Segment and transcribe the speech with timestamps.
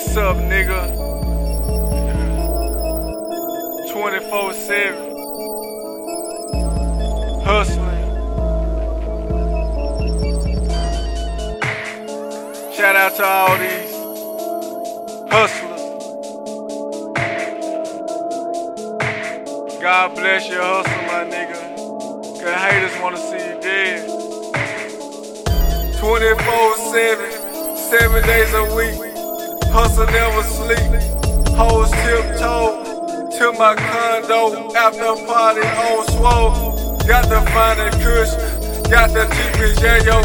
[0.00, 0.80] what's up, nigga?
[3.92, 4.94] 24 7.
[7.44, 8.00] Hustling.
[12.72, 13.92] Shout out to all these
[15.30, 15.80] hustlers.
[19.82, 21.58] God bless your hustle, my nigga.
[22.40, 24.08] Cause haters wanna see you dead.
[25.98, 29.09] 24 7, 7 days a week.
[29.72, 30.90] Hustle never sleep.
[31.54, 32.82] Hoes tiptoe
[33.38, 36.98] to my condo after party on swole.
[37.06, 38.34] Got the finest kush,
[38.90, 40.18] got the cheapest yayo.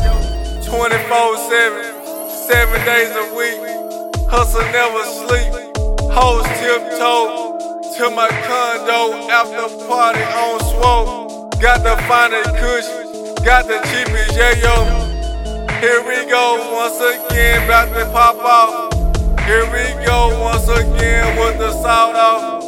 [0.66, 3.62] 24 7, 7 days a week.
[4.30, 5.54] Hustle never sleep.
[6.10, 7.58] Hoes tiptoe
[7.98, 11.50] to my condo after party on swole.
[11.62, 12.88] Got the finest kush,
[13.46, 15.06] got the cheapest yayo.
[15.80, 18.85] Here we go once again, about to pop off.
[19.46, 22.64] Here we go once again with the salt off.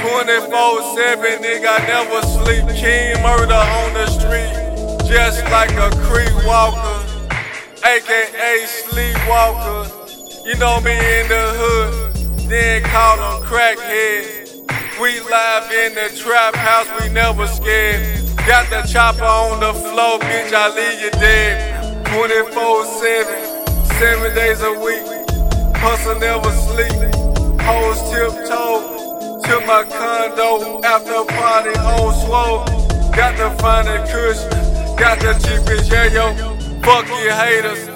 [0.00, 2.66] 24 7, nigga, I never sleep.
[2.78, 7.02] King murder on the street, just like a creek walker,
[7.84, 9.90] aka sleepwalker.
[10.46, 12.14] You know me in the hood,
[12.48, 14.54] then call them crackheads.
[15.00, 18.24] We live in the trap house, we never scared.
[18.46, 22.06] Got the chopper on the floor, bitch, I leave you dead.
[22.06, 25.19] 24 7, 7 days a week.
[25.80, 26.92] Hustle never sleep.
[27.62, 32.64] Hoes tiptoe to my condo after party on swole.
[33.16, 34.40] Got the finest kush,
[35.00, 36.36] got the cheapest yayo.
[36.84, 37.88] Fuck you haters.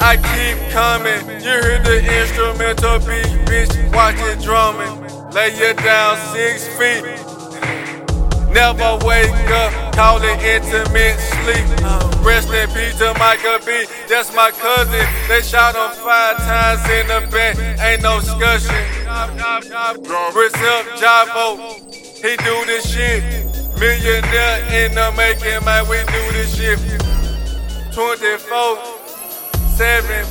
[0.00, 1.28] I keep coming.
[1.44, 3.94] You hear the instrumental beat, bitch.
[3.94, 4.96] Watch it drumming.
[5.32, 7.25] Lay you down six feet.
[8.56, 11.68] Never wake up, call it intimate sleep.
[12.24, 13.84] Rest in peace to Michael B.
[14.08, 15.06] That's my cousin.
[15.28, 17.58] They shot him five times in the back.
[17.84, 18.74] Ain't no discussion.
[20.56, 21.84] up Jvo,
[22.24, 23.22] he do this shit.
[23.78, 25.86] Millionaire in the making, man.
[25.86, 26.78] We do this shit.
[27.92, 28.78] 24,
[29.76, 30.24] 7,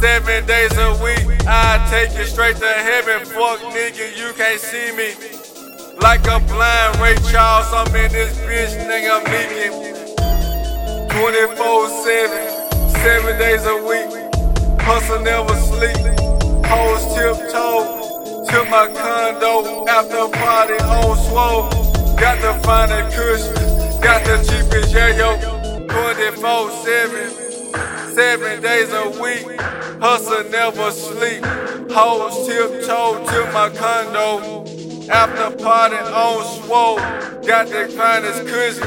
[0.00, 1.44] seven days a week.
[1.46, 3.26] I take you straight to heaven.
[3.26, 5.45] Fuck nigga, you can't see me.
[6.06, 9.74] Like a blind Ray Charles, I'm in this bitch, nigga, I'm leaking.
[11.10, 14.06] 24 7, 7 days a week.
[14.80, 15.98] Hustle never sleep.
[16.64, 21.70] Hoes tiptoe to my condo after party on swole.
[22.14, 25.34] Got the finest cushion, got the cheapest yayo.
[25.88, 29.60] 24 7, 7 days a week.
[30.00, 31.44] Hustle never sleep.
[31.90, 34.75] Hoes tiptoe to my condo.
[35.08, 36.96] After party on swole,
[37.46, 38.78] got the finest kush,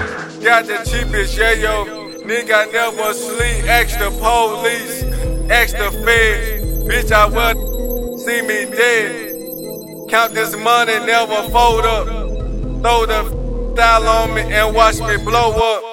[0.43, 1.85] got the cheapest yayo.
[2.23, 5.03] Nigga never sleep, extra police,
[5.49, 6.83] extra feds.
[6.83, 10.09] Bitch, I will see me dead.
[10.09, 12.07] Count this money, never fold up.
[12.07, 15.88] Throw the style on me and watch me blow up.